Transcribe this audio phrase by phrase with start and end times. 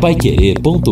[0.00, 0.88] paiquerê.com.br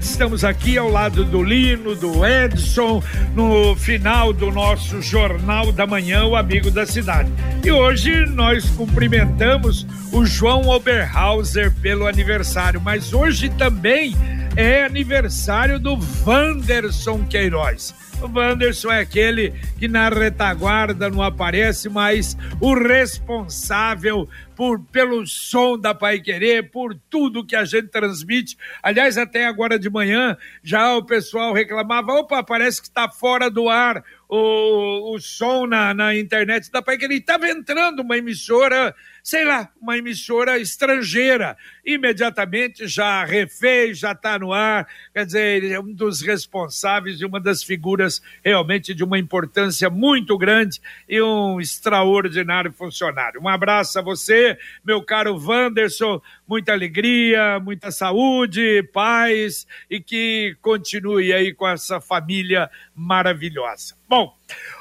[0.00, 3.02] Estamos aqui ao lado do Lino, do Edson,
[3.34, 7.30] no final do nosso Jornal da Manhã, o Amigo da Cidade.
[7.62, 14.16] E hoje nós cumprimentamos o João Oberhauser pelo aniversário, mas hoje também
[14.56, 17.94] é aniversário do Wanderson Queiroz.
[18.20, 25.78] O Wanderson é aquele que na retaguarda não aparece, mas o responsável por, pelo som
[25.78, 28.58] da Pai Querer, por tudo que a gente transmite.
[28.82, 33.68] Aliás, até agora de manhã já o pessoal reclamava: opa, parece que está fora do
[33.68, 37.18] ar o, o som na, na internet da Pai Querer.
[37.18, 38.92] Estava entrando uma emissora
[39.28, 41.54] sei lá, uma emissora estrangeira.
[41.84, 44.88] Imediatamente já refez, já está no ar.
[45.12, 50.38] Quer dizer, é um dos responsáveis e uma das figuras realmente de uma importância muito
[50.38, 53.38] grande e um extraordinário funcionário.
[53.42, 56.22] Um abraço a você, meu caro Wanderson.
[56.48, 63.97] Muita alegria, muita saúde, paz e que continue aí com essa família maravilhosa.
[64.08, 64.34] Bom,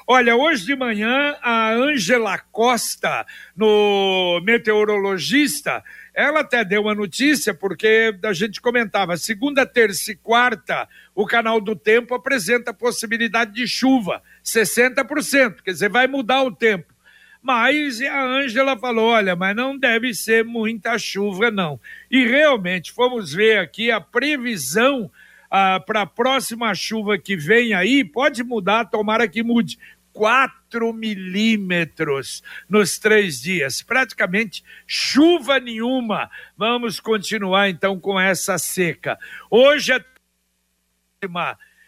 [0.09, 3.25] Olha, hoje de manhã, a Ângela Costa,
[3.57, 5.83] no meteorologista,
[6.15, 11.59] ela até deu uma notícia, porque a gente comentava, segunda, terça e quarta, o canal
[11.59, 16.93] do tempo apresenta possibilidade de chuva, 60%, quer dizer, vai mudar o tempo.
[17.41, 21.79] Mas a Ângela falou: olha, mas não deve ser muita chuva, não.
[22.09, 25.11] E realmente, fomos ver aqui a previsão
[25.49, 29.77] ah, para a próxima chuva que vem aí, pode mudar, tomara que mude.
[30.13, 36.27] 4 milímetros nos três dias, praticamente chuva nenhuma.
[36.57, 39.19] Vamos continuar então com essa seca.
[39.51, 40.03] Hoje a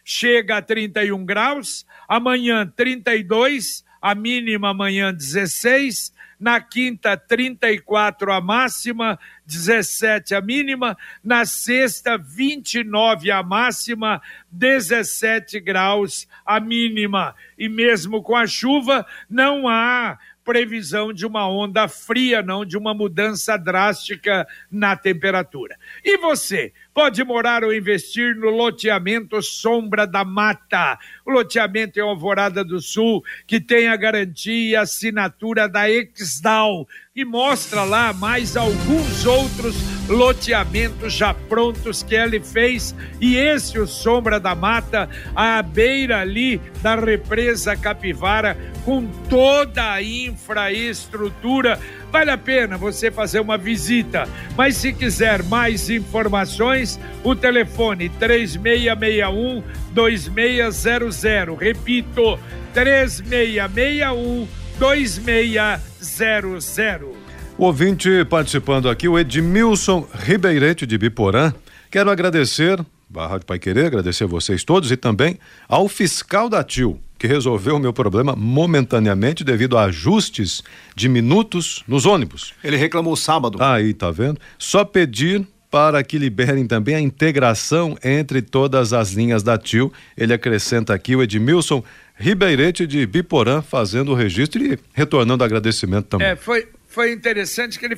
[0.03, 9.19] chega a 31 graus, amanhã 32, a mínima amanhã 16, na quinta 34 a máxima,
[9.45, 17.35] 17 a mínima, na sexta 29 a máxima, 17 graus a mínima.
[17.57, 20.17] E mesmo com a chuva, não há
[20.49, 25.77] previsão de uma onda fria, não de uma mudança drástica na temperatura.
[26.03, 30.99] E você, pode morar ou investir no loteamento Sombra da Mata.
[31.25, 37.23] O loteamento em Alvorada do Sul, que tem a garantia e assinatura da Exdal, e
[37.23, 39.77] mostra lá mais alguns outros
[40.09, 42.93] loteamentos já prontos que ele fez.
[43.21, 50.03] E esse, o Sombra da Mata, à beira ali da represa Capivara, com toda a
[50.03, 51.79] infraestrutura.
[52.11, 54.27] Vale a pena você fazer uma visita.
[54.57, 61.57] Mas se quiser mais informações, o telefone 3661 2600.
[61.57, 62.37] Repito,
[62.73, 64.47] 3661
[64.79, 66.69] 2600.
[67.57, 71.53] O ouvinte participando aqui, o Edmilson Ribeirete de Biporã.
[71.91, 75.37] Quero agradecer, Barra de Pai Querer, agradecer a vocês todos e também
[75.67, 80.63] ao fiscal da TIL, que resolveu o meu problema momentaneamente devido a ajustes
[80.95, 82.53] de minutos nos ônibus.
[82.63, 83.61] Ele reclamou sábado.
[83.61, 84.39] Aí, tá vendo?
[84.57, 89.93] Só pedir para que liberem também a integração entre todas as linhas da TIL.
[90.17, 91.83] Ele acrescenta aqui o Edmilson
[92.15, 96.27] Ribeirete de Biporã fazendo o registro e retornando agradecimento também.
[96.27, 97.97] É, foi, foi interessante que ele.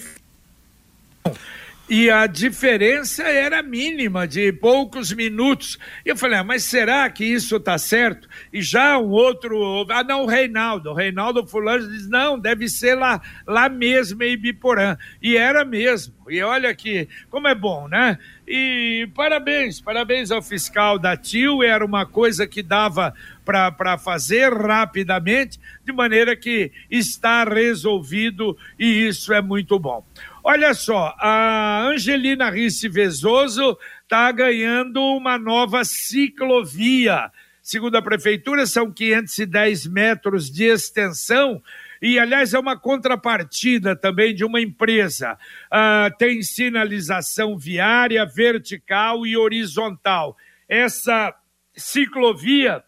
[1.93, 5.77] E a diferença era mínima, de poucos minutos.
[6.05, 8.29] E eu falei, ah, mas será que isso está certo?
[8.53, 9.85] E já um outro.
[9.89, 10.91] Ah, não, o Reinaldo.
[10.91, 14.97] O Reinaldo Fulano diz: não, deve ser lá, lá mesmo em Biporã.
[15.21, 16.13] E era mesmo.
[16.29, 18.17] E olha aqui, como é bom, né?
[18.53, 21.63] E parabéns, parabéns ao fiscal da TIL.
[21.63, 23.13] Era uma coisa que dava
[23.45, 30.05] para fazer rapidamente, de maneira que está resolvido e isso é muito bom.
[30.43, 37.31] Olha só, a Angelina Risse Vezoso está ganhando uma nova ciclovia.
[37.61, 41.63] Segundo a prefeitura, são 510 metros de extensão
[42.01, 45.37] e, aliás, é uma contrapartida também de uma empresa.
[45.71, 50.35] Uh, tem sinalização viária vertical e horizontal.
[50.67, 51.35] Essa
[51.75, 52.83] ciclovia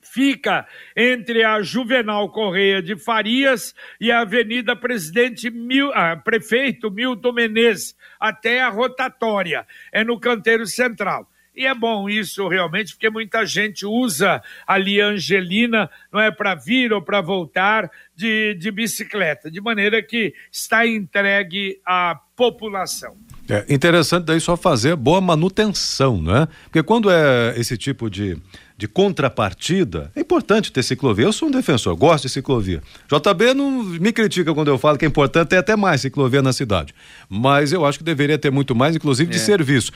[0.00, 0.66] fica
[0.96, 7.96] entre a Juvenal Correia de Farias e a Avenida Presidente Mil, ah, Prefeito Milton Menezes,
[8.20, 9.66] até a rotatória.
[9.92, 11.28] É no canteiro central.
[11.56, 16.54] E é bom isso realmente, porque muita gente usa ali a Angelina, não é para
[16.54, 23.16] vir ou para voltar de, de bicicleta, de maneira que está entregue à população.
[23.48, 26.48] É interessante daí só fazer boa manutenção, né?
[26.64, 28.36] Porque quando é esse tipo de
[28.76, 31.26] de contrapartida, é importante ter ciclovia.
[31.26, 32.82] Eu sou um defensor, gosto de ciclovia.
[33.08, 36.52] JB não me critica quando eu falo que é importante ter até mais ciclovia na
[36.52, 36.92] cidade.
[37.28, 39.40] Mas eu acho que deveria ter muito mais, inclusive de é.
[39.40, 39.92] serviço.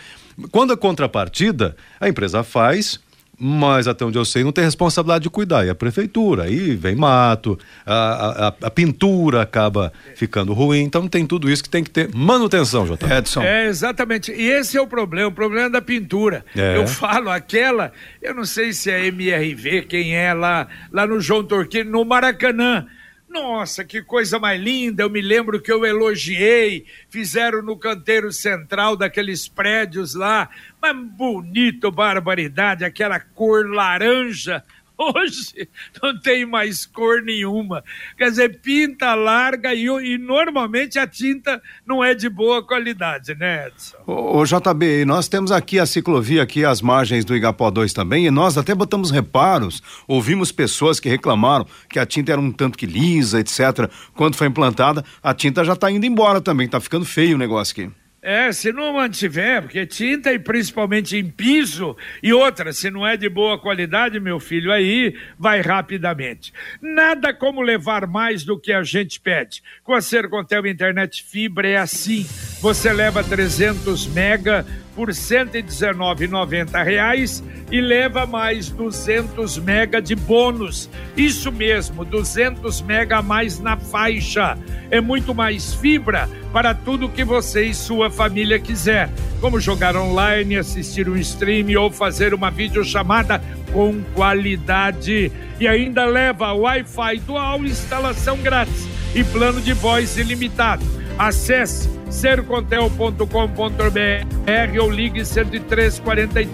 [0.53, 3.01] Quando a contrapartida, a empresa faz
[3.39, 6.97] mas até onde eu sei não tem responsabilidade de cuidar, e a prefeitura, aí vem
[6.97, 11.91] mato, a, a, a, pintura acaba ficando ruim, então tem tudo isso que tem que
[11.91, 13.07] ter manutenção, Jota.
[13.19, 13.43] Edson.
[13.43, 16.45] É, exatamente, e esse é o problema, o problema da pintura.
[16.57, 16.77] É.
[16.77, 21.45] Eu falo aquela, eu não sei se é MRV, quem é lá, lá no João
[21.45, 22.87] Torquino, no Maracanã,
[23.29, 25.03] nossa, que coisa mais linda!
[25.03, 30.49] Eu me lembro que eu elogiei, fizeram no canteiro central daqueles prédios lá,
[30.81, 34.65] mas bonito, barbaridade, aquela cor laranja
[34.99, 35.69] Hoje
[36.03, 37.85] não tem mais cor nenhuma.
[38.17, 43.69] Quer dizer, pinta larga e, e normalmente a tinta não é de boa qualidade, né,
[43.69, 43.97] Edson?
[44.07, 48.31] Ô, JB, nós temos aqui a ciclovia aqui às margens do Igapó 2 também e
[48.31, 52.87] nós até botamos reparos, ouvimos pessoas que reclamaram que a tinta era um tanto que
[52.87, 53.91] lisa, etc.
[54.15, 57.73] Quando foi implantada, a tinta já está indo embora também, está ficando feio o negócio
[57.73, 57.93] aqui.
[58.21, 63.17] É, se não mantiver, porque tinta e principalmente em piso e outra, se não é
[63.17, 66.53] de boa qualidade, meu filho, aí vai rapidamente.
[66.83, 69.63] Nada como levar mais do que a gente pede.
[69.85, 72.27] Com a Sercontel Internet Fibra é assim.
[72.61, 74.67] Você leva 300 mega
[74.99, 80.91] por R$ 119,90 e leva mais 200 mega de bônus.
[81.17, 84.59] Isso mesmo, 200 mega a mais na faixa.
[84.91, 89.09] É muito mais fibra para tudo que você e sua família quiser,
[89.41, 93.41] como jogar online, assistir um stream ou fazer uma videochamada
[93.73, 95.31] com qualidade.
[95.61, 100.98] E ainda leva Wi-Fi dual, instalação grátis e plano de voz ilimitado.
[101.19, 106.49] Acesse sercontel.com.br ou ligue 10343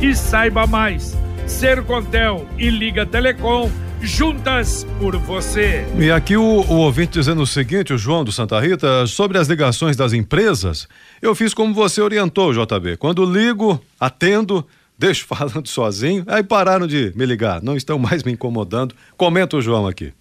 [0.00, 1.16] e saiba mais.
[1.46, 3.70] Sercontel e Liga Telecom
[4.00, 5.84] juntas por você.
[5.98, 9.48] E aqui o, o, ouvinte dizendo o seguinte, o João do Santa Rita, sobre as
[9.48, 10.88] ligações das empresas,
[11.20, 12.96] eu fiz como você orientou, JB.
[12.96, 14.66] Quando ligo, atendo,
[14.98, 18.94] deixo falando sozinho, aí pararam de me ligar, não estão mais me incomodando.
[19.16, 20.12] Comenta o João aqui.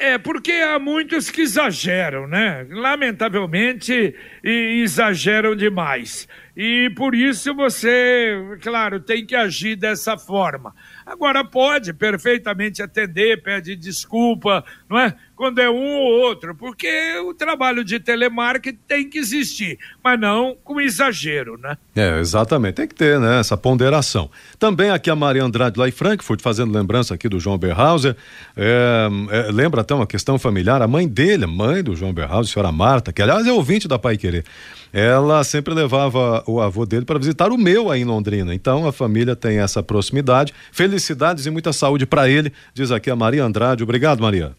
[0.00, 2.64] É, porque há muitos que exageram, né?
[2.70, 4.14] Lamentavelmente,
[4.44, 6.28] exageram demais.
[6.56, 10.72] E por isso você, claro, tem que agir dessa forma.
[11.04, 15.16] Agora pode perfeitamente atender, pede desculpa, não é?
[15.38, 20.56] Quando é um ou outro, porque o trabalho de telemarketing tem que existir, mas não
[20.64, 21.78] com exagero, né?
[21.94, 24.28] É, exatamente, tem que ter, né, essa ponderação.
[24.58, 28.16] Também aqui a Maria Andrade lá em Frankfurt, fazendo lembrança aqui do João Berhauser,
[28.56, 32.52] é, é, lembra até uma questão familiar, a mãe dele, mãe do João Berhauser, a
[32.54, 34.44] senhora Marta, que aliás é ouvinte da Pai Querer,
[34.92, 38.52] ela sempre levava o avô dele para visitar o meu aí em Londrina.
[38.52, 40.52] Então a família tem essa proximidade.
[40.72, 43.84] Felicidades e muita saúde para ele, diz aqui a Maria Andrade.
[43.84, 44.56] Obrigado, Maria.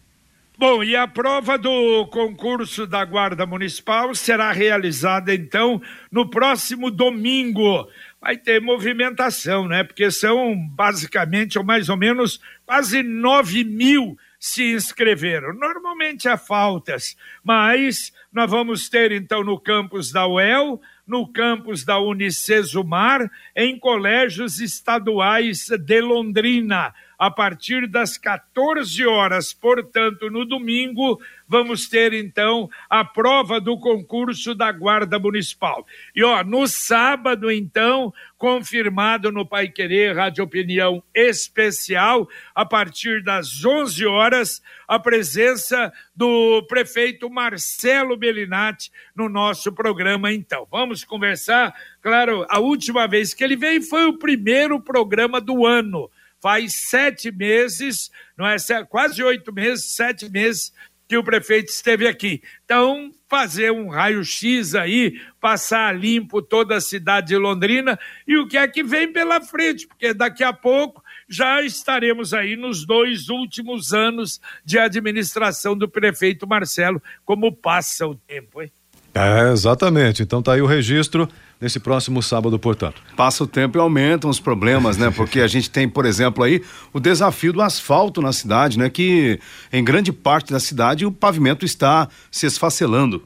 [0.60, 5.80] Bom, e a prova do concurso da Guarda Municipal será realizada então
[6.12, 7.88] no próximo domingo.
[8.20, 9.82] Vai ter movimentação, né?
[9.82, 15.54] Porque são basicamente, ou mais ou menos, quase 9 mil se inscreveram.
[15.54, 21.98] Normalmente há faltas, mas nós vamos ter então no campus da UEL, no campus da
[21.98, 29.52] Unicesumar, em colégios estaduais de Londrina a partir das 14 horas.
[29.52, 35.86] Portanto, no domingo, vamos ter então a prova do concurso da Guarda Municipal.
[36.16, 43.62] E ó, no sábado, então, confirmado no Pai Querer Rádio Opinião Especial, a partir das
[43.62, 50.32] 11 horas, a presença do prefeito Marcelo Bellinati no nosso programa.
[50.32, 51.74] Então, vamos conversar.
[52.00, 57.30] Claro, a última vez que ele veio foi o primeiro programa do ano faz sete
[57.30, 58.56] meses, não é?
[58.88, 60.72] Quase oito meses, sete meses
[61.10, 62.40] que o prefeito esteve aqui.
[62.64, 68.56] Então, fazer um raio-x aí, passar limpo toda a cidade de Londrina e o que
[68.56, 73.92] é que vem pela frente, porque daqui a pouco já estaremos aí nos dois últimos
[73.92, 78.70] anos de administração do prefeito Marcelo, como passa o tempo, hein?
[79.12, 80.22] É, exatamente.
[80.22, 81.28] Então tá aí o registro
[81.60, 83.02] nesse próximo sábado, portanto.
[83.16, 85.10] Passa o tempo e aumentam os problemas, né?
[85.10, 86.62] Porque a gente tem, por exemplo, aí
[86.92, 88.88] o desafio do asfalto na cidade, né?
[88.88, 89.38] Que
[89.72, 93.22] em grande parte da cidade o pavimento está se esfacelando.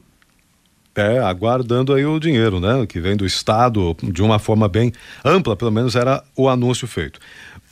[0.97, 2.85] É, aguardando aí o dinheiro, né?
[2.85, 4.91] Que vem do Estado de uma forma bem
[5.23, 7.19] ampla, pelo menos era o anúncio feito.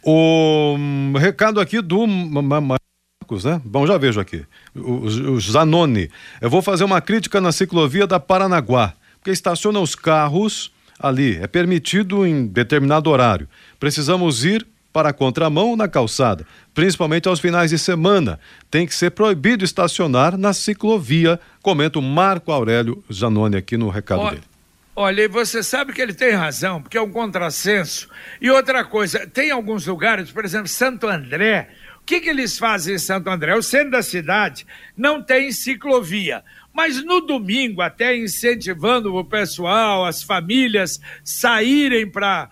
[0.01, 3.61] O um, recado aqui do Marcos, né?
[3.63, 4.45] Bom, já vejo aqui.
[4.75, 6.09] O, o Zanoni.
[6.41, 8.93] Eu vou fazer uma crítica na ciclovia da Paranaguá
[9.23, 13.47] porque estaciona os carros ali, é permitido em determinado horário.
[13.79, 18.37] Precisamos ir para a contramão na calçada, principalmente aos finais de semana.
[18.69, 24.23] Tem que ser proibido estacionar na ciclovia, comenta o Marco Aurélio Zanoni aqui no recado
[24.23, 24.43] Olha, dele.
[24.93, 28.09] Olha, e você sabe que ele tem razão, porque é um contrassenso.
[28.41, 31.69] E outra coisa, tem alguns lugares, por exemplo, Santo André.
[32.01, 33.55] O que, que eles fazem em Santo André?
[33.55, 36.43] O centro da cidade não tem ciclovia.
[36.73, 42.49] Mas no domingo, até incentivando o pessoal, as famílias saírem para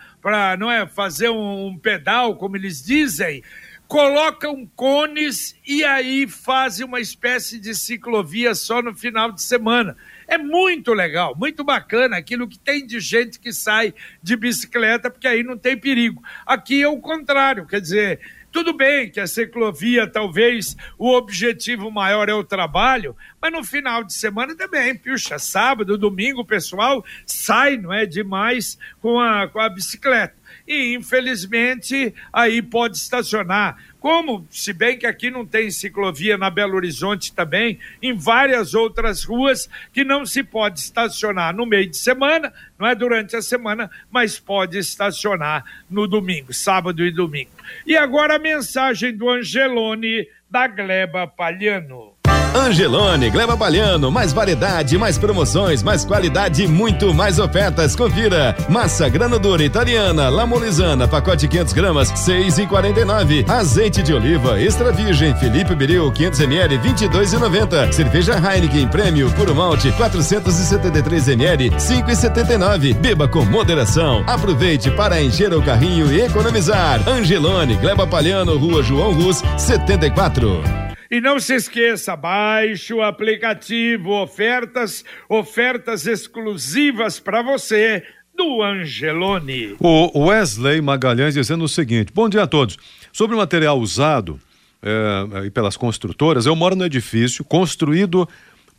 [0.59, 3.41] não é fazer um, um pedal, como eles dizem,
[3.87, 9.97] colocam cones e aí fazem uma espécie de ciclovia só no final de semana.
[10.27, 15.27] É muito legal, muito bacana aquilo que tem de gente que sai de bicicleta, porque
[15.27, 16.23] aí não tem perigo.
[16.45, 22.27] Aqui é o contrário, quer dizer, tudo bem que a ciclovia, talvez o objetivo maior
[22.27, 27.77] é o trabalho, mas no final de semana também, puxa, sábado, domingo, o pessoal sai,
[27.77, 30.40] não é, demais com a, com a bicicleta.
[30.71, 36.77] E infelizmente aí pode estacionar como, se bem que aqui não tem ciclovia na Belo
[36.77, 42.53] Horizonte também, em várias outras ruas que não se pode estacionar no meio de semana,
[42.79, 47.51] não é durante a semana, mas pode estacionar no domingo, sábado e domingo.
[47.85, 52.20] E agora a mensagem do Angelone da Gleba Palhano.
[52.53, 57.95] Angelone, Gleba Palhano, mais variedade, mais promoções, mais qualidade e muito mais ofertas.
[57.95, 58.55] Confira.
[58.67, 63.49] Massa grana dura italiana, lamolizana, pacote 500 gramas, 6,49.
[63.49, 67.91] Azeite de oliva extra virgem, Felipe Biril, 500 ml, 22,90.
[67.93, 72.93] Cerveja Heineken Prêmio Puro Malte, 473 ml, 5,79.
[72.95, 74.23] Beba com moderação.
[74.27, 77.01] Aproveite para encher o carrinho e economizar.
[77.07, 80.90] Angelone, Gleba Palhano, Rua João Rus, 74.
[81.11, 88.01] E não se esqueça, baixe o aplicativo Ofertas, ofertas exclusivas para você
[88.33, 89.75] do Angelone.
[89.77, 92.77] O Wesley Magalhães dizendo o seguinte: Bom dia a todos.
[93.11, 94.39] Sobre o material usado
[94.81, 98.25] é, pelas construtoras, eu moro no edifício construído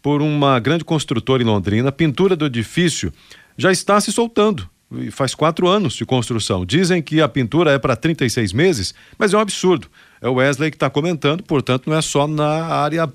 [0.01, 1.91] por uma grande construtora em Londrina.
[1.91, 3.12] A pintura do edifício
[3.59, 4.67] já está se soltando.
[5.11, 6.65] Faz quatro anos de construção.
[6.65, 9.87] Dizem que a pintura é para 36 meses, mas é um absurdo
[10.23, 13.12] é o Wesley que está comentando, portanto, não é só na área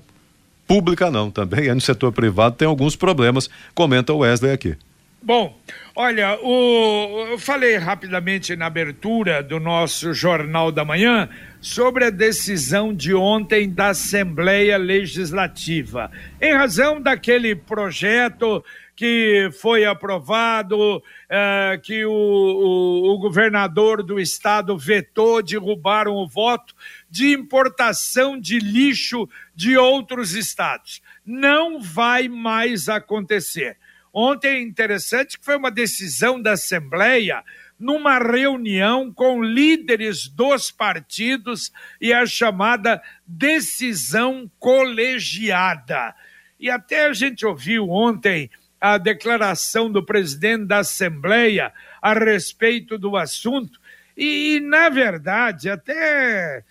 [0.66, 1.30] pública, não.
[1.30, 4.76] Também é no setor privado, tem alguns problemas, comenta o Wesley aqui.
[5.20, 5.58] Bom,
[5.96, 11.28] olha, o, eu falei rapidamente na abertura do nosso Jornal da Manhã
[11.60, 16.08] sobre a decisão de ontem da Assembleia Legislativa.
[16.40, 18.64] Em razão daquele projeto
[18.98, 21.00] que foi aprovado,
[21.30, 26.74] eh, que o, o, o, governador do estado vetou, derrubaram o voto
[27.08, 31.00] de importação de lixo de outros estados.
[31.24, 33.76] Não vai mais acontecer.
[34.12, 37.44] Ontem é interessante que foi uma decisão da Assembleia
[37.78, 46.16] numa reunião com líderes dos partidos e a chamada decisão colegiada.
[46.58, 48.50] E até a gente ouviu ontem
[48.80, 53.80] a declaração do presidente da Assembleia a respeito do assunto.
[54.16, 56.64] E, na verdade, até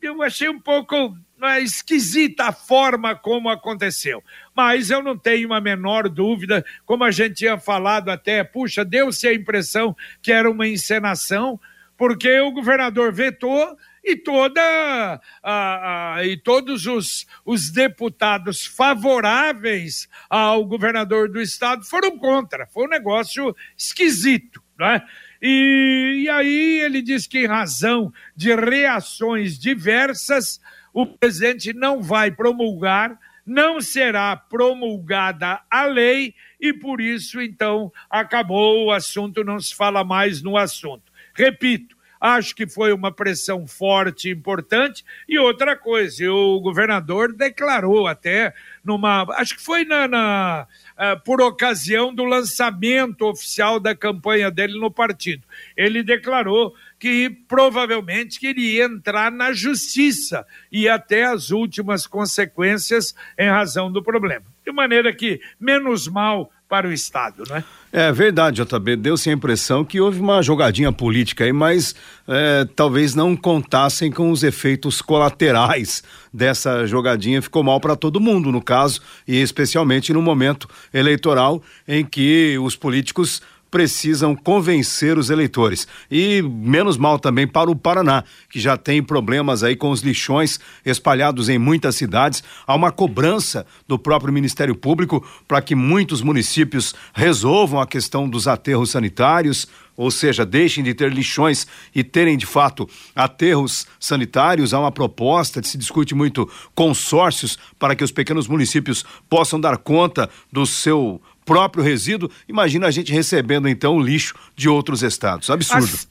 [0.00, 4.22] eu achei um pouco é, esquisita a forma como aconteceu.
[4.54, 9.26] Mas eu não tenho a menor dúvida, como a gente tinha falado até, puxa, deu-se
[9.26, 11.60] a impressão que era uma encenação,
[11.96, 13.76] porque o governador vetou
[14.08, 22.18] e toda a, a, e todos os, os deputados favoráveis ao governador do estado foram
[22.18, 22.66] contra.
[22.66, 25.02] Foi um negócio esquisito, né?
[25.42, 30.60] E, e aí ele diz que em razão de reações diversas,
[30.92, 38.86] o presidente não vai promulgar, não será promulgada a lei e por isso então acabou
[38.86, 41.12] o assunto, não se fala mais no assunto.
[41.34, 45.04] Repito, Acho que foi uma pressão forte importante.
[45.28, 48.52] E outra coisa, o governador declarou até
[48.84, 49.22] numa.
[49.36, 54.90] Acho que foi na, na uh, por ocasião do lançamento oficial da campanha dele no
[54.90, 55.42] partido.
[55.76, 63.90] Ele declarou que provavelmente queria entrar na justiça e até as últimas consequências em razão
[63.90, 64.44] do problema.
[64.64, 67.64] De maneira que, menos mal para o Estado, não é?
[67.90, 68.96] É verdade, JB.
[68.96, 71.94] Deu-se a impressão que houve uma jogadinha política aí, mas
[72.26, 77.40] é, talvez não contassem com os efeitos colaterais dessa jogadinha.
[77.40, 82.76] Ficou mal para todo mundo, no caso, e especialmente no momento eleitoral em que os
[82.76, 85.86] políticos precisam convencer os eleitores.
[86.10, 90.58] E menos mal também para o Paraná, que já tem problemas aí com os lixões
[90.84, 92.42] espalhados em muitas cidades.
[92.66, 98.48] Há uma cobrança do próprio Ministério Público para que muitos municípios resolvam a questão dos
[98.48, 104.72] aterros sanitários, ou seja, deixem de ter lixões e terem de fato aterros sanitários.
[104.72, 110.30] Há uma proposta, se discute muito consórcios para que os pequenos municípios possam dar conta
[110.52, 112.30] do seu próprio resíduo.
[112.46, 115.48] Imagina a gente recebendo então o lixo de outros estados.
[115.48, 115.84] Absurdo.
[115.84, 116.08] As...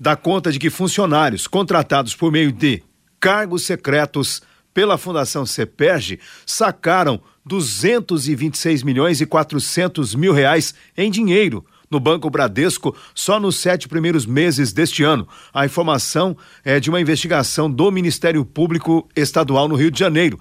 [0.00, 2.82] dá conta de que funcionários contratados por meio de
[3.24, 4.42] cargos secretos
[4.74, 12.94] pela Fundação CEPERG sacaram 226 milhões e 400 mil reais em dinheiro no Banco Bradesco
[13.14, 15.26] só nos sete primeiros meses deste ano.
[15.54, 20.38] A informação é de uma investigação do Ministério Público Estadual no Rio de Janeiro.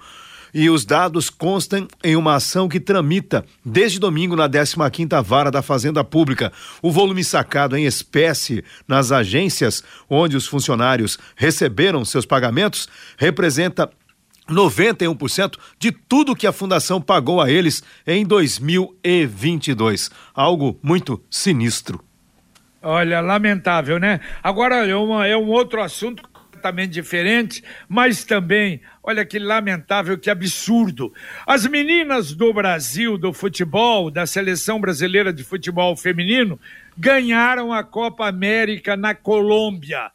[0.53, 5.63] E os dados constam em uma ação que tramita desde domingo na 15ª Vara da
[5.63, 6.53] Fazenda Pública.
[6.81, 12.87] O volume sacado em espécie nas agências onde os funcionários receberam seus pagamentos
[13.17, 13.89] representa
[14.49, 20.11] 91% de tudo que a fundação pagou a eles em 2022.
[20.33, 22.03] Algo muito sinistro.
[22.81, 24.19] Olha, lamentável, né?
[24.43, 26.21] Agora, uma, é um outro assunto
[26.63, 31.13] completamente diferente, mas também, olha que lamentável, que absurdo.
[31.45, 36.57] As meninas do Brasil, do futebol, da seleção brasileira de futebol feminino,
[36.97, 40.09] ganharam a Copa América na Colômbia.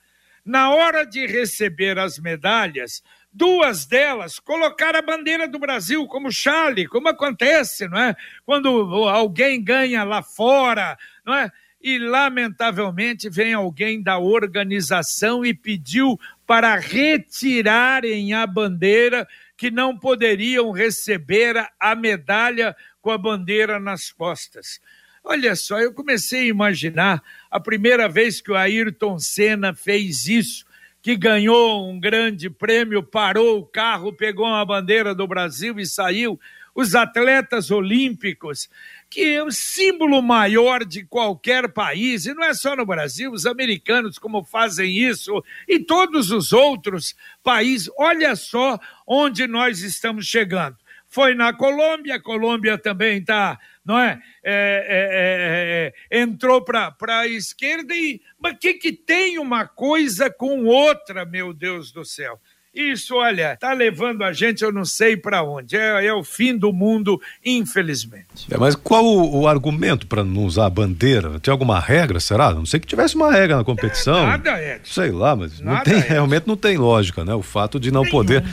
[0.45, 6.87] Na hora de receber as medalhas, duas delas colocaram a bandeira do Brasil como chale,
[6.87, 8.17] como acontece, não é?
[8.47, 8.69] Quando
[9.07, 11.53] alguém ganha lá fora, não é?
[11.81, 20.71] E lamentavelmente vem alguém da organização e pediu para retirarem a bandeira, que não poderiam
[20.71, 24.81] receber a medalha com a bandeira nas costas.
[25.23, 30.65] Olha só, eu comecei a imaginar a primeira vez que o Ayrton Senna fez isso
[31.03, 36.41] que ganhou um grande prêmio, parou o carro, pegou uma bandeira do Brasil e saiu.
[36.75, 38.71] Os atletas olímpicos,
[39.11, 43.47] que é o símbolo maior de qualquer país, e não é só no Brasil, os
[43.47, 47.91] americanos como fazem isso, e todos os outros países.
[47.99, 50.77] Olha só onde nós estamos chegando.
[51.07, 54.21] Foi na Colômbia, a Colômbia também está não é?
[54.45, 58.21] é, é, é, é entrou para a esquerda e.
[58.39, 62.39] Mas o que, que tem uma coisa com outra, meu Deus do céu?
[62.79, 65.77] Isso, olha, tá levando a gente, eu não sei para onde.
[65.77, 68.47] É, é, o fim do mundo, infelizmente.
[68.49, 71.41] É, mas qual o, o argumento para não usar a bandeira?
[71.41, 72.55] Tem alguma regra, será?
[72.55, 74.25] Não sei que tivesse uma regra na competição.
[74.25, 74.93] nada, Edson.
[75.03, 77.35] Sei lá, mas não tem, realmente não tem lógica, né?
[77.35, 78.25] O fato de não Nenhuma.
[78.25, 78.45] poder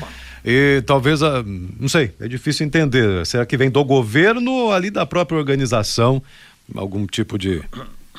[0.47, 1.43] e talvez, ah,
[1.79, 3.25] não sei, é difícil entender.
[3.25, 6.21] Será que vem do governo ou ali da própria organização
[6.75, 7.63] algum tipo de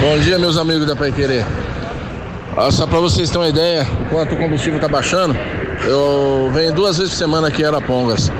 [0.00, 1.44] Bom dia, meus amigos da Pai Querer.
[2.56, 5.36] Ah, só para vocês terem uma ideia, quanto o combustível está baixando,
[5.84, 8.32] eu venho duas vezes por semana aqui em Arapongas.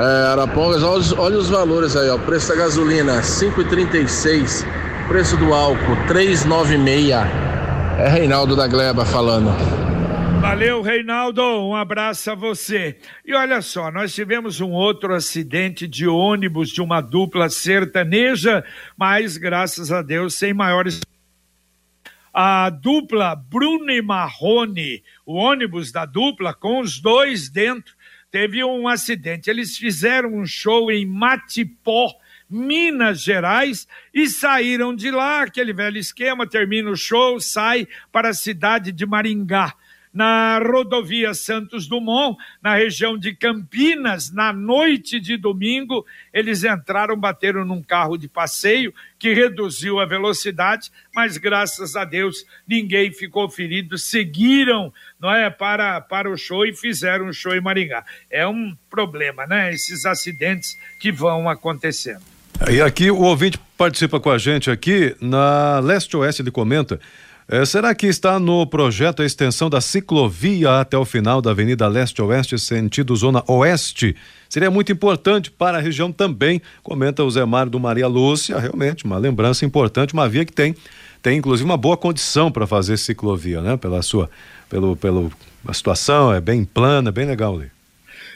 [0.00, 2.16] É, Arapongas, olha os, olha os valores aí, ó.
[2.16, 4.64] Preço da gasolina, 5,36.
[5.06, 7.12] Preço do álcool, 3,96.
[7.98, 9.50] É Reinaldo da Gleba falando.
[10.40, 11.42] Valeu, Reinaldo.
[11.42, 12.96] Um abraço a você.
[13.26, 18.64] E olha só, nós tivemos um outro acidente de ônibus de uma dupla sertaneja,
[18.96, 21.02] mas graças a Deus sem maiores.
[22.32, 27.99] A dupla Bruno e Marrone, o ônibus da dupla com os dois dentro,
[28.30, 29.50] teve um acidente.
[29.50, 32.12] Eles fizeram um show em Matipó,
[32.48, 38.34] Minas Gerais, e saíram de lá, aquele velho esquema, termina o show, sai para a
[38.34, 39.74] cidade de Maringá
[40.12, 47.64] na rodovia Santos Dumont, na região de Campinas, na noite de domingo, eles entraram, bateram
[47.64, 53.96] num carro de passeio que reduziu a velocidade, mas graças a Deus ninguém ficou ferido,
[53.98, 58.04] seguiram, não é, para para o show e fizeram um show em Maringá.
[58.30, 62.22] É um problema, né, esses acidentes que vão acontecendo.
[62.68, 67.00] E aqui o ouvinte participa com a gente aqui na Leste Oeste, ele comenta
[67.52, 71.88] é, será que está no projeto a extensão da ciclovia até o final da Avenida
[71.88, 74.14] Leste-Oeste, sentido Zona Oeste?
[74.48, 78.56] Seria muito importante para a região também, comenta o Zé Mário do Maria Lúcia.
[78.56, 80.76] Realmente, uma lembrança importante, uma via que tem,
[81.20, 83.76] tem inclusive uma boa condição para fazer ciclovia, né?
[83.76, 84.30] Pela sua,
[84.68, 85.32] pelo, pelo,
[85.66, 87.79] a situação é bem plana, bem legal ali.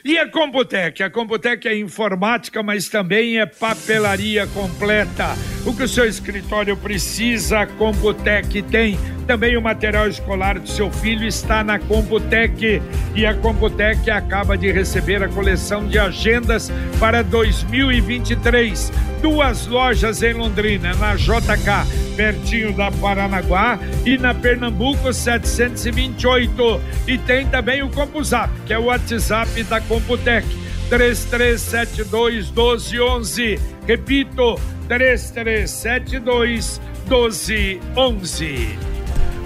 [0.06, 1.02] E a Computec?
[1.02, 5.28] A Computec é informática, mas também é papelaria completa.
[5.64, 8.98] O que o seu escritório precisa, a Computec tem.
[9.26, 12.82] Também o material escolar do seu filho está na Computec.
[13.14, 18.92] E a Computec acaba de receber a coleção de agendas para 2023.
[19.22, 26.80] Duas lojas em Londrina, na JK, pertinho da Paranaguá, e na Pernambuco 728.
[27.08, 30.46] E tem também o CompuZap, que é o WhatsApp da Computec.
[30.90, 33.58] 3372 1211.
[33.86, 38.93] Repito, 3372 1211.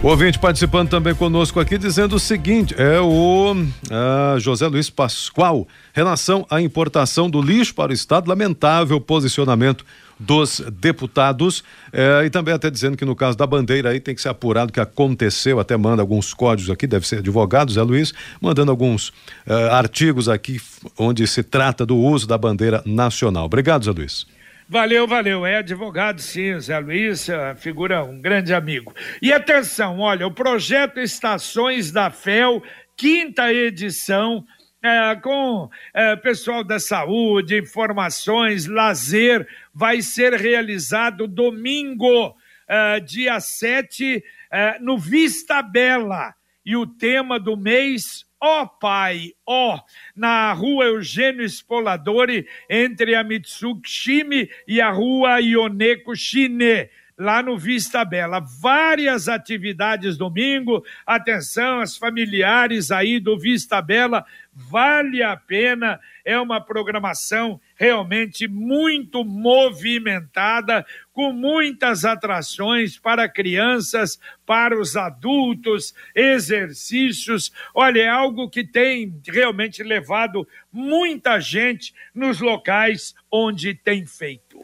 [0.01, 5.67] O ouvinte participando também conosco aqui dizendo o seguinte: é o uh, José Luiz Pascoal,
[5.93, 9.85] relação à importação do lixo para o Estado, lamentável posicionamento
[10.19, 14.21] dos deputados eh, e também até dizendo que no caso da bandeira aí tem que
[14.21, 18.13] ser apurado o que aconteceu, até manda alguns códigos aqui, deve ser advogado, Zé Luiz,
[18.41, 19.13] mandando alguns
[19.47, 20.61] eh, artigos aqui
[20.99, 23.45] onde se trata do uso da bandeira nacional.
[23.45, 24.27] Obrigado, Zé Luiz.
[24.71, 25.47] Valeu, valeu.
[25.47, 27.27] É advogado, sim, Zé Luiz,
[27.57, 28.95] figura um grande amigo.
[29.23, 32.63] E atenção, olha, o projeto Estações da FEL,
[32.95, 34.45] quinta edição,
[34.83, 42.37] é, com é, pessoal da saúde, informações, lazer, vai ser realizado domingo,
[42.69, 46.35] é, dia 7, é, no Vista Bela.
[46.63, 49.81] E o tema do mês, Ó Pai, ó,
[50.15, 56.89] na rua Eugênio Spoladori, entre a Mitsuki Shime e a rua Ioneko Shine.
[57.19, 58.41] lá no Vista Bela.
[58.61, 60.85] Várias atividades domingo.
[61.05, 64.25] Atenção, as familiares aí do Vista Bela,
[64.55, 65.99] vale a pena.
[66.25, 77.53] É uma programação realmente muito movimentada, com muitas atrações para crianças, para os adultos, exercícios.
[77.75, 84.59] Olha, é algo que tem realmente levado muita gente nos locais onde tem feito.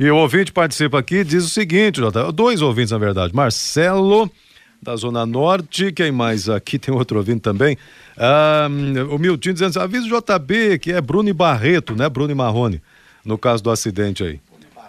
[0.00, 4.30] E o ouvinte participa aqui diz o seguinte, Jota, dois ouvintes na verdade, Marcelo
[4.84, 7.76] da Zona Norte, quem mais aqui tem outro ouvinte também,
[8.16, 8.68] ah,
[9.10, 12.34] o Miltinho dizendo assim, avisa o JB que é Bruno e Barreto, né, Bruno e
[12.34, 12.80] Marrone,
[13.24, 14.40] no caso do acidente aí,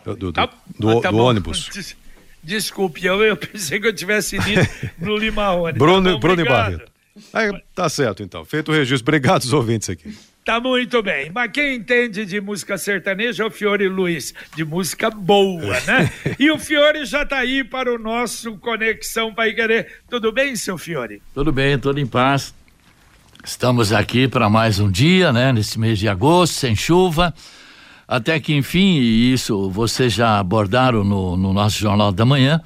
[0.06, 1.70] do, do, Tá- do- tá do ônibus.
[1.74, 1.96] Des-
[2.44, 4.62] Desculpe, eu, eu pensei que eu tivesse lido
[5.00, 5.74] no Limarrone.
[5.80, 6.46] Bruno, Tá bom, Bruno e.
[6.46, 6.92] Barreto.
[7.34, 10.16] Aí, tá certo então, feito o registro, obrigado os ouvintes aqui.
[10.46, 11.32] Tá muito bem.
[11.34, 16.12] Mas quem entende de música sertaneja é o Fiore Luiz, de música boa, né?
[16.38, 20.02] e o Fiore já tá aí para o nosso Conexão Pai Querer.
[20.08, 21.20] Tudo bem, seu Fiore?
[21.34, 22.54] Tudo bem, tudo em paz.
[23.44, 25.52] Estamos aqui para mais um dia, né?
[25.52, 27.34] Nesse mês de agosto, sem chuva.
[28.08, 32.62] Até que, enfim, e isso vocês já abordaram no, no nosso Jornal da Manhã,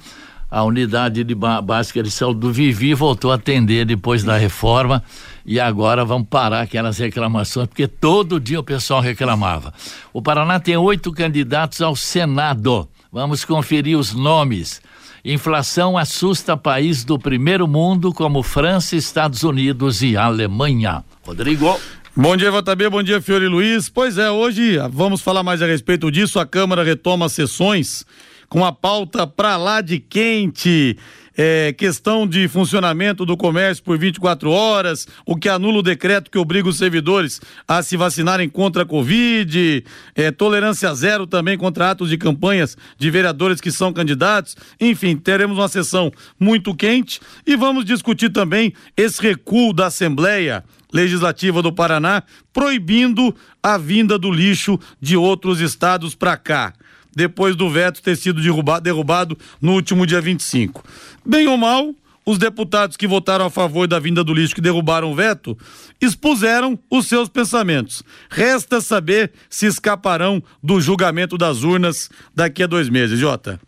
[0.50, 5.02] a unidade de básica de saúde do Vivi voltou a atender depois da reforma
[5.50, 9.74] e agora vamos parar aquelas reclamações, porque todo dia o pessoal reclamava.
[10.12, 12.88] O Paraná tem oito candidatos ao Senado.
[13.10, 14.80] Vamos conferir os nomes.
[15.24, 21.02] Inflação assusta países do primeiro mundo como França, Estados Unidos e Alemanha.
[21.26, 21.80] Rodrigo.
[22.16, 23.88] Bom dia, JB, bom dia, Fiore Luiz.
[23.88, 26.38] Pois é, hoje vamos falar mais a respeito disso.
[26.38, 28.06] A Câmara retoma sessões
[28.48, 30.96] com a pauta pra lá de quente.
[31.36, 36.38] É, questão de funcionamento do comércio por 24 horas, o que anula o decreto que
[36.38, 42.08] obriga os servidores a se vacinarem contra a Covid, é, tolerância zero também contra atos
[42.08, 44.56] de campanhas de vereadores que são candidatos.
[44.80, 51.62] Enfim, teremos uma sessão muito quente e vamos discutir também esse recuo da Assembleia Legislativa
[51.62, 56.72] do Paraná proibindo a vinda do lixo de outros estados para cá,
[57.14, 60.84] depois do veto ter sido derrubado, derrubado no último dia 25.
[61.24, 61.94] Bem ou mal,
[62.24, 65.56] os deputados que votaram a favor da vinda do lixo que derrubaram o veto
[66.00, 68.02] expuseram os seus pensamentos.
[68.30, 73.60] Resta saber se escaparão do julgamento das urnas daqui a dois meses, Jota.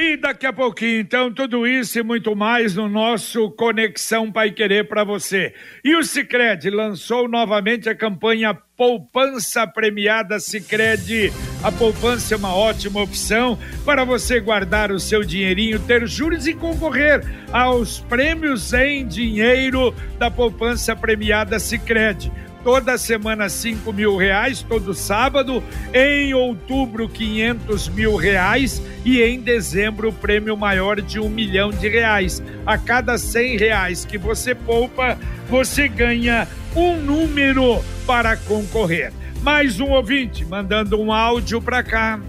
[0.00, 4.86] E daqui a pouquinho, então, tudo isso e muito mais no nosso Conexão Pai Querer
[4.86, 5.52] para você.
[5.84, 11.32] E o Cicred lançou novamente a campanha Poupança Premiada Cicred.
[11.64, 16.54] A poupança é uma ótima opção para você guardar o seu dinheirinho, ter juros e
[16.54, 22.30] concorrer aos prêmios em dinheiro da Poupança Premiada Cicred.
[22.64, 25.62] Toda semana cinco mil reais, todo sábado.
[25.94, 28.82] Em outubro, 500 mil reais.
[29.04, 32.42] E em dezembro, o prêmio maior de um milhão de reais.
[32.66, 35.16] A cada cem reais que você poupa,
[35.48, 39.12] você ganha um número para concorrer.
[39.42, 42.20] Mais um ouvinte mandando um áudio para cá.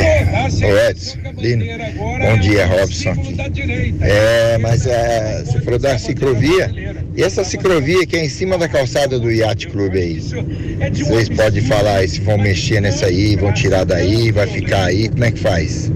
[0.00, 1.64] Ô Edson, Lino,
[2.20, 3.14] bom dia, Robson.
[4.00, 6.70] É, mas é, você falou da ciclovia,
[7.16, 10.20] e essa ciclovia que é em cima da calçada do Yacht Clube aí?
[10.92, 15.08] Vocês podem falar aí se vão mexer nessa aí, vão tirar daí, vai ficar aí,
[15.08, 15.90] como é que faz?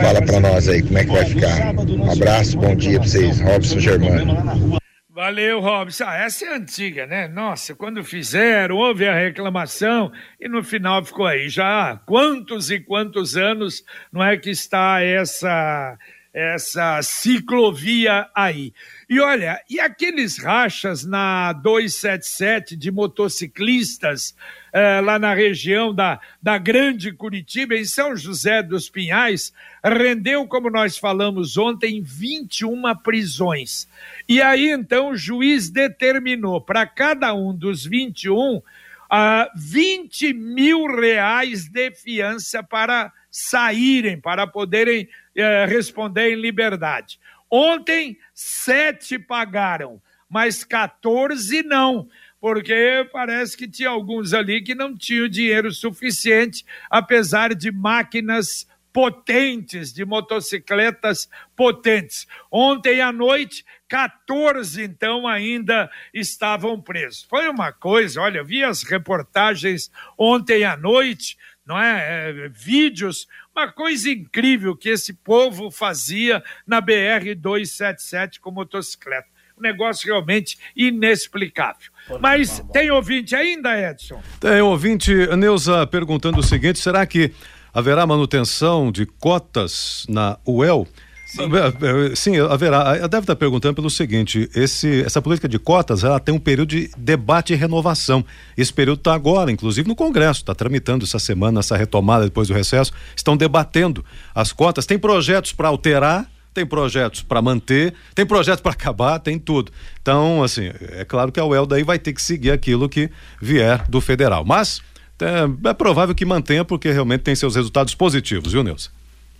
[0.00, 1.74] Fala pra nós aí, como é que vai ficar?
[1.74, 4.79] Um abraço, bom dia pra vocês, Robson Germano.
[5.20, 6.04] Valeu, Robson.
[6.06, 7.28] Ah, essa é antiga, né?
[7.28, 11.46] Nossa, quando fizeram, houve a reclamação e no final ficou aí.
[11.50, 15.98] Já há quantos e quantos anos não é que está essa
[16.32, 18.72] essa ciclovia aí.
[19.10, 24.36] E olha, e aqueles rachas na 277 de motociclistas
[24.72, 29.52] eh, lá na região da, da Grande Curitiba, em São José dos Pinhais,
[29.84, 33.88] rendeu, como nós falamos ontem, 21 prisões.
[34.28, 38.62] E aí então o juiz determinou para cada um dos 21
[39.10, 47.18] ah, 20 mil reais de fiança para saírem, para poderem eh, responder em liberdade.
[47.50, 52.08] Ontem, sete pagaram, mas 14 não,
[52.40, 59.92] porque parece que tinha alguns ali que não tinham dinheiro suficiente, apesar de máquinas potentes,
[59.92, 62.26] de motocicletas potentes.
[62.50, 67.22] Ontem à noite, 14 então ainda estavam presos.
[67.24, 72.30] Foi uma coisa, olha, eu vi as reportagens ontem à noite, não é?
[72.30, 73.28] é vídeos,
[73.60, 79.28] uma coisa incrível que esse povo fazia na BR 277 com motocicleta.
[79.58, 81.90] Um negócio realmente inexplicável.
[82.18, 84.22] Mas tem ouvinte ainda, Edson?
[84.40, 87.34] Tem ouvinte, Neuza, perguntando o seguinte: será que
[87.72, 90.88] haverá manutenção de cotas na UEL?
[91.30, 93.06] Sim, Sim haverá.
[93.06, 96.90] Deve estar perguntando pelo seguinte: esse, essa política de cotas ela tem um período de
[96.96, 98.24] debate e renovação.
[98.56, 102.54] Esse período está agora, inclusive no Congresso, está tramitando essa semana, essa retomada depois do
[102.54, 102.92] recesso.
[103.16, 104.86] Estão debatendo as cotas.
[104.86, 109.70] Tem projetos para alterar tem projetos para manter, tem projetos para acabar, tem tudo.
[110.02, 113.08] Então, assim, é claro que a UEL daí vai ter que seguir aquilo que
[113.40, 114.44] vier do federal.
[114.44, 114.82] Mas
[115.20, 118.90] é, é provável que mantenha, porque realmente tem seus resultados positivos, viu, Nilson?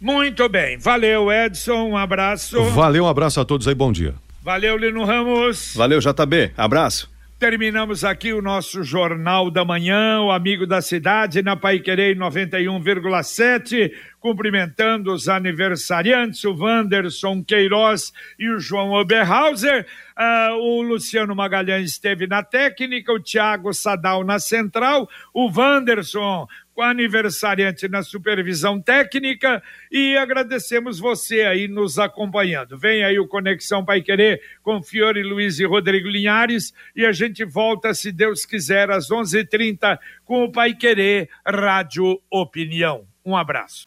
[0.01, 0.79] Muito bem.
[0.79, 1.91] Valeu, Edson.
[1.91, 2.63] Um abraço.
[2.71, 3.75] Valeu, um abraço a todos aí.
[3.75, 4.15] Bom dia.
[4.43, 5.75] Valeu, Lino Ramos.
[5.77, 6.53] Valeu, JB.
[6.57, 7.11] Abraço.
[7.41, 15.11] Terminamos aqui o nosso Jornal da Manhã, o Amigo da Cidade, na Paiquerei 91,7, cumprimentando
[15.11, 19.87] os aniversariantes, o Wanderson Queiroz e o João Oberhauser.
[20.19, 26.47] Uh, o Luciano Magalhães esteve na técnica, o Thiago Sadal na central, o Wanderson
[26.81, 29.63] com a aniversariante na supervisão técnica
[29.93, 32.79] e agradecemos você aí nos acompanhando.
[32.79, 37.45] Vem aí o Conexão Pai Querer com Fiore Luiz e Rodrigo Linhares e a gente
[37.45, 43.03] volta, se Deus quiser, às 11:30 h 30 com o Pai Querer Rádio Opinião.
[43.27, 43.85] Um abraço.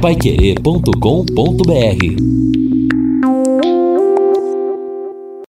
[0.00, 2.55] Paiquerê.com.br